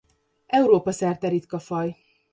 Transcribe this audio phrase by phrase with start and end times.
[0.61, 1.97] Európa-szerte ritka faj.